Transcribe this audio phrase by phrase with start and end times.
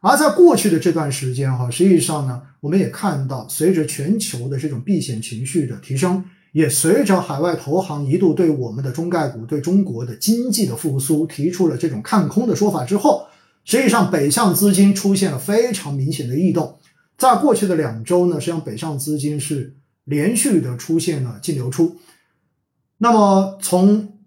[0.00, 13.26] 而在过去的这段时间哈，实际上呢，我们也看到，随着全球的这种避险情绪的提升，也随着海外投行一度对我们的中概股、对中国的经济的复苏提出了这种看空的说法之后，
[13.64, 16.78] 实际上北向资金出现了非常明显的异动。
[17.16, 19.74] 在过去的两周呢，实际上北向资金是
[20.04, 21.96] 连续的出现了净流出。
[22.98, 24.17] 那么从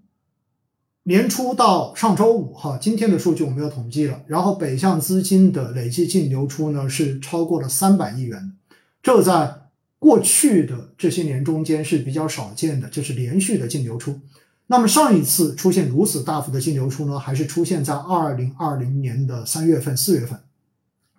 [1.03, 4.21] 年初到上周五，哈，今天的数据我没有统计了。
[4.27, 8.53] 然后北向资金的累计净流出呢是超过了三百亿元，
[9.01, 9.61] 这在
[9.97, 14.19] 过去的这些年中间是比较少见的，这是连续的净流出。
[14.67, 20.39] 那么上一次出现如此大幅的净流出呢，还是出现在二零二零年的三月份、四月份，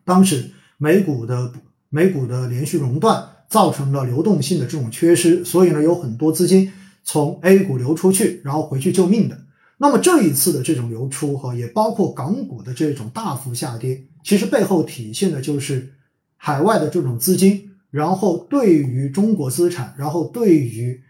[0.04, 1.52] 当时美股的
[1.88, 9.38] 美股的连续熔断造成了流动性的这种缺失，所以呢有很多资金从 A 股流出去，然后回去救命的。
[9.78, 15.94] 那么这一次的这种流出哈，也包括港股的这种大幅下跌，其实背后体现的就是
[16.36, 21.02] 海外的这种资金，然后对于中国资产，然后对于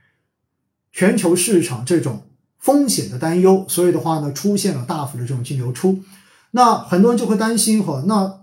[0.92, 2.22] 全球市场这种
[2.58, 6.02] 风险的担忧，所以的话呢，出现了大幅的这种净流出。
[6.52, 8.40] 那很多人就会担心哈，那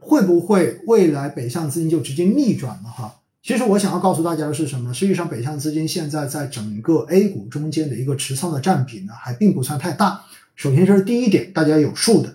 [0.00, 3.19] 会不会未来北向资金就直接逆转了哈？
[3.42, 4.92] 其实我想要告诉大家的是什么？
[4.92, 10.20] 实际上，北向资金现在在整个 A 股中间的一个持仓的占比呢，还并不算太大。
[10.54, 12.34] 首先这是第一点，大家有数的。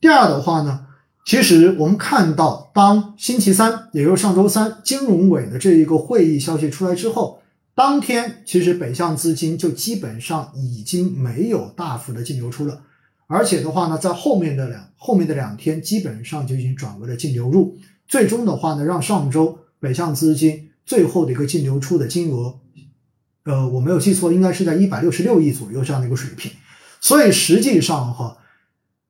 [0.00, 0.86] 第二的话呢，
[1.24, 7.42] 其实我们看到，当星期三，也就是上周三，金融委的这一个会议消息出来之后，
[7.74, 12.80] 当天其实北向资金就基本上已经没有大幅的净流出了，
[13.26, 17.76] 而且的话呢，在后面的两后面的两天，基本上就已经转为了净流入。
[18.06, 19.58] 最终的话呢，让上周。
[19.80, 22.58] 北向资金最后的一个净流出的金额，
[23.44, 26.50] 呃，我没有记错，应该是在一百六十六亿左右这样的一个水平。
[27.00, 28.38] 所以实际上哈，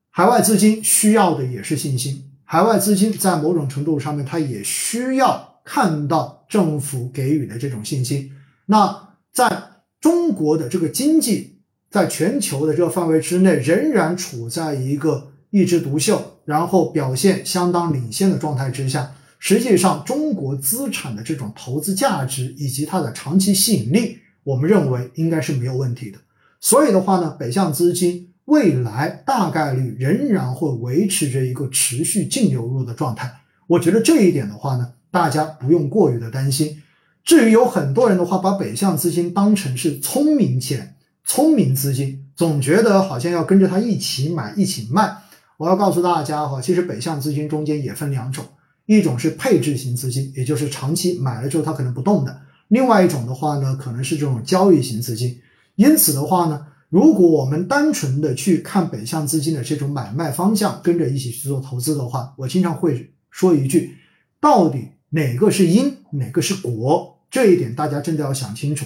[0.09, 2.29] 海外资金需要的也是信心。
[2.43, 8.31] 海外资金在某种程度上面，它也需要看到政府给予的这种信心。
[8.67, 9.63] 那在
[9.99, 11.59] 中国的这个经济，
[11.89, 19.13] 在全球的这个范围之内，仍然处在一个一枝独秀，然后表现相当领先的状态之下。
[19.39, 26.17] 实际上，中国资产的这种投资价值以及它的长期吸引力，我们认为应该是没有问题的。
[26.59, 33.31] 所以的话呢，北向资金未来大概率仍然会维持着一个持续净流入的状态。
[33.67, 36.81] 我觉得这一点的话呢，大家不用过于的担心。
[37.23, 40.95] 至于有很多人的话，把北向资金当成是聪明钱、
[41.25, 45.17] 聪明资金，总觉得好像要跟着它一起买、一起卖。
[45.57, 48.45] 我要告诉大家哈，其实北向资金中间也分两种。
[48.87, 52.31] 一种是配置型资金，也就是长期买了之后它可能不动的；
[52.69, 55.39] 另外一种的话呢，可能是这种交易型资金。
[55.75, 63.95] 因此的话呢，如果我们单纯的去看北向资金的这种买卖方向，跟着一起去做投资的话，我经常会说一句：
[64.39, 67.19] 到底哪个是因，哪个是果？
[67.29, 68.85] 这一点大家真的要想清楚。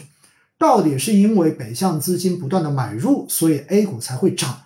[0.58, 4.64] 到底是因为北向资金不断的买入，所以 A 股才会涨，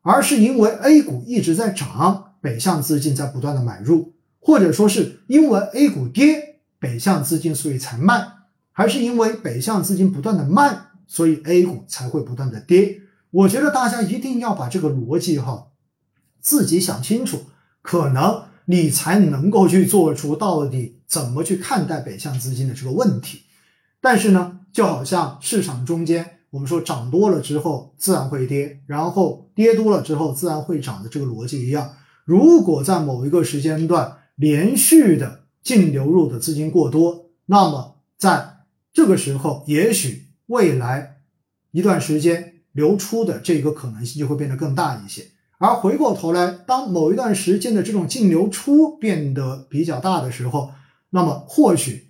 [0.00, 4.13] 而是因为 A 股一直在涨，北向资金在不断的买入。
[4.46, 8.28] 或者说是因为 A 股跌，北向资金所以才卖，
[8.72, 13.00] 还是因为北向资金不断的卖，所以 A 股才会不断的跌？
[13.30, 15.68] 我觉得大家一定要把这个逻辑哈
[16.42, 17.44] 自己想清楚，
[17.80, 23.44] 可能你才能够去做出到底怎么去看待北向资金的这个问题。
[24.02, 31.92] 但是呢，就好像市场中间我们说涨多了之后自然会跌，然后跌多了之后自然会涨的这个逻辑一样，
[32.26, 38.58] 如果在某一个时间段，连续的净流入的资金过多，那么在
[38.92, 41.18] 这个时候，也许未来
[41.70, 45.26] 一段时间流出的这个可能性就会变得更大一些。
[45.58, 50.72] 而回过头来，当某一段时间的这种净流出变得比较大的时候，
[51.10, 52.08] 那么或许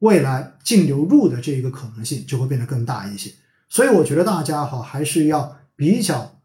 [0.00, 3.32] 未来净流入的这一个可能性就会变得更大一些。
[3.68, 6.40] 所以，我觉得大家哈还是要比较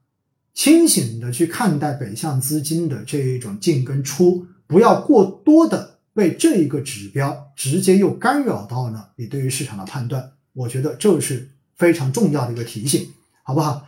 [0.54, 4.46] 清醒的去看待北向资金的这一种进跟出。
[4.70, 13.10] 不要过多的被这一个指标直接又干扰到呢你对于市场的判断，我觉得这是非常重要的一个提醒，
[13.42, 13.88] 好不好？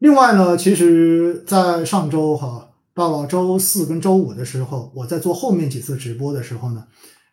[0.00, 6.84] 另外呢，其实，在上周哈，到了周四跟周五的时候，我在做后面几次直播的时候呢，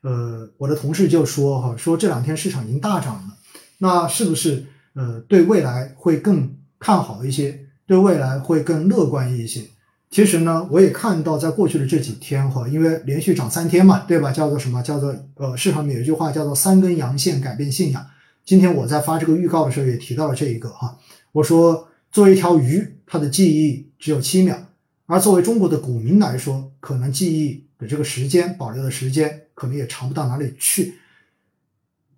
[0.03, 3.37] 呃，我的同事就说哈，说这两天市场已经大涨了，
[3.79, 4.63] 那是不是
[4.93, 9.63] 呃对未来会更看好一些，对未来会更乐观一些？
[10.11, 14.29] 其实呢，我也看到，在过去的这几天哈，因为连续涨三天嘛，对吧？
[14.29, 14.83] 叫做什么？
[14.83, 18.05] 叫做呃，市场里有一句话叫做“三根阳线改变信仰”。
[18.43, 20.97] 今天我在发这个预告的时候也提到了这一个哈，
[21.31, 24.57] 我说作为一条鱼，它的记忆只有七秒，
[25.05, 30.95] 而作为中国的股民来说，可能记忆的这个时间保留的时间可能也长不到哪里去。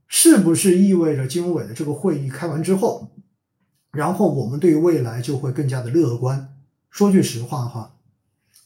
[0.07, 3.11] 是不是意味着金融委的这个会议开完之后，
[3.91, 6.49] 然后我们对于未来就会更加的乐观？
[6.93, 7.95] 说句实话哈，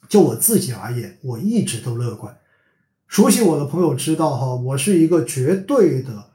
[0.09, 2.37] 就我自己而言，我一直都乐观。
[3.07, 6.25] 熟悉我的朋友知道哈，我是一个绝对的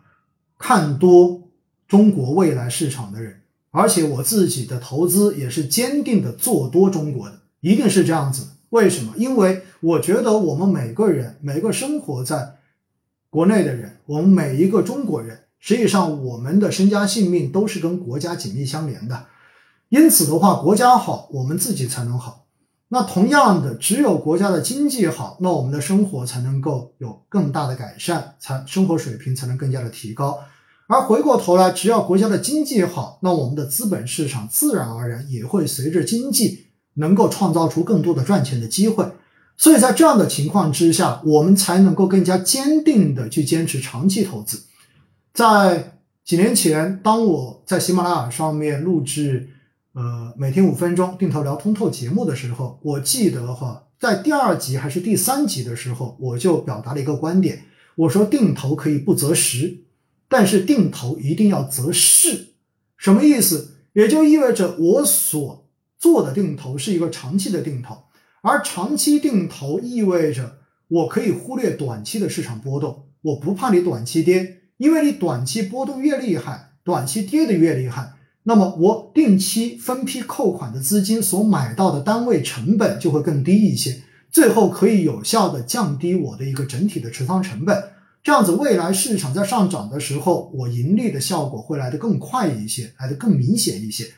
[0.59, 1.51] 看多
[1.87, 8.47] 中国未来市场的人，而且我自己的投资也是坚定的做多中国的，一定是这样子。
[8.71, 9.13] 为什么？
[9.19, 12.57] 因为我觉得我们每个人，每个生活在
[13.29, 19.27] 国内的人，我们每一个中国人，实际上我们的身家性命都是跟国家紧密相连的。
[19.93, 22.47] 因此的话，国家好，我们自己才能好。
[22.89, 30.39] 那同样的，只有国家的经济好，那我们的生活才能够有更大的改善，才生活水平才能更加的提高。
[30.89, 39.07] 而回过头来，只要国家的经济好，那我们的资本市场自然而然也会随着经济能够创造出更多的赚钱的机会。
[39.59, 44.63] 所以在这样的情况之下，我们才能够更加坚定的去坚持长期投资。
[45.35, 49.51] 在几年前，当我在喜马拉雅上面录制，
[49.95, 57.65] 呃，每天五分钟定投聊通透节目的时候，我记得哈，在第二集还是第三集的时候，我就表达了一个观点，
[57.97, 59.85] 我说定投可以不择时，
[60.31, 62.55] 但是定投一定要择势。
[62.97, 63.77] 什么意思？
[63.93, 65.69] 也就意味着我所
[65.99, 68.05] 做的定投是一个长期的定投，
[68.41, 78.15] 而长期定投意味着我可以忽略短期的市场波动，我不怕你短期跌，因为你短期波动越厉害，短期跌的越厉害。
[78.45, 84.03] 那么我定期分批扣款的资金所买到的单位成本就会更低一些，
[84.33, 87.91] 最后可以有效的降低我的一个整体的持仓成本。
[88.25, 94.13] 这样子，未来市场在上涨的时候，我盈利的效果会来得更快一些，来得更明显一些。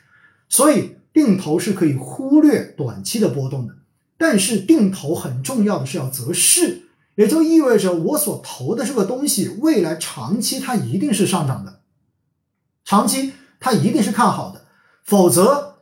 [0.49, 3.75] 所以定投是可以忽略短期的波动的，
[4.17, 6.83] 但是定投很重要的是要择势，
[7.15, 11.81] 也就意味着我所投的这个东西，未来长期它一定是上涨的，
[12.83, 13.33] 长期。
[13.65, 14.67] 它一定是看好的，
[15.03, 15.77] 否则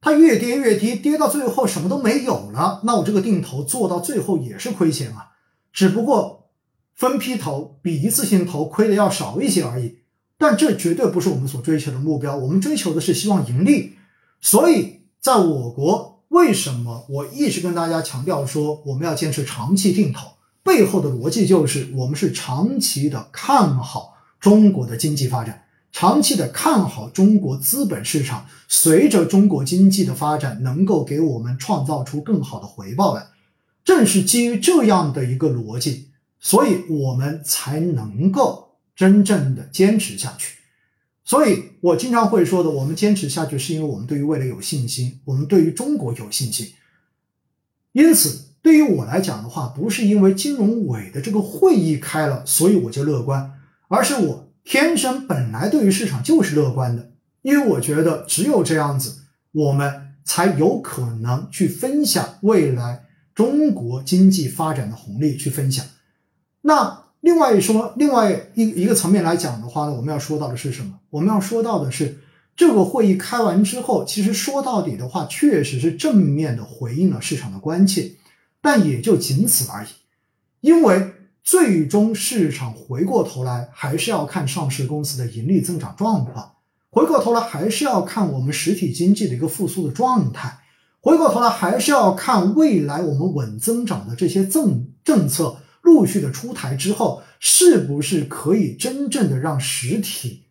[0.00, 5.32] 它越跌越低，跌到最后什么都没有了，那我这个定投做到最后也是亏钱啊，
[5.74, 6.48] 只不过
[6.94, 9.98] 分批投比一次性投亏的要少一些而已。
[10.38, 13.96] 但这绝对不是我们所追求的目标，我们追求的是希望盈利。
[14.40, 20.28] 所以，在我国，为什么我一直跟大家强调说我们要坚持长期定投？
[20.62, 25.64] 背后的逻辑就是我们是长期的看好中国的经济发展。
[25.92, 33.26] 长期的看好中国资本市场，随着中国经济的发展，能够给我们创造出更好的回报来。
[33.84, 36.08] 正是基于这样的一个逻辑，
[36.40, 40.56] 所以我们才能够真正的坚持下去。
[41.24, 46.72] 所以我经常会说的，我们坚持下去，是因为我们对于未来有信心，我们对于中国有信心。
[47.92, 53.52] 因此，对于我来讲的话，不是因为金融委的这个会议开了，所以我就乐观，
[53.88, 54.41] 而是我。
[54.64, 57.10] 天生本来对于市场就是乐观的，
[57.42, 63.04] 因为我觉得只有这样子，我们才有可能去分享未来
[63.34, 65.84] 中国经济发展的红利，去分享。
[66.60, 71.00] 那另外一说，另外一一个层面来讲的话呢，我们要说到的是什么？
[71.10, 72.18] 我们要说到的是，
[72.54, 78.12] 这个会议开完之后，其实说到底的话，确实是正面的回应了市场的关切，
[78.60, 79.88] 但也就仅此而已，
[80.60, 81.14] 因为。
[81.44, 86.52] 最终市场回过头来还是要看上市公司的盈利增长状况，
[86.88, 90.60] 回过头来还是要看我们实体经济的一个复苏的状态，
[91.00, 100.44] 回过头来还是要看未来我们稳增长的这些政政策陆续的出台之后，是不是可以真正的让实体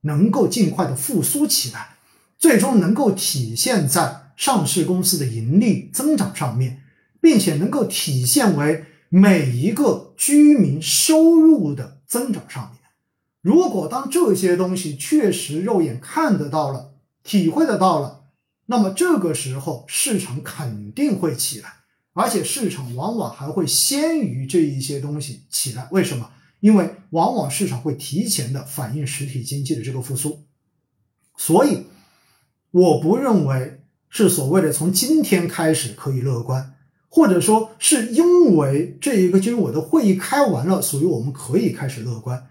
[0.00, 1.96] 能够尽快的复苏起来，
[2.38, 6.80] 最终能够体现在上市公司的盈利增长上面，
[7.20, 8.86] 并且能够体现为。
[9.16, 12.80] 每一个居民收入的增长上面，
[13.42, 18.24] 如果当这些东西确实肉眼看得到了、体会得到了，
[18.66, 21.74] 那么这个时候市场肯定会起来，
[22.14, 25.86] 而且市场往往还会先于这一些东西起来。
[25.92, 26.28] 为什么？
[26.58, 30.44] 因为往往市场会提前的反映实体经济的这个复苏，
[31.36, 31.84] 所以
[32.72, 36.73] 我不认为是所谓的从今天开始可以乐观。
[37.14, 42.44] 或者说是因为这一个金融委的会议开完了，所以我们可以开始乐观。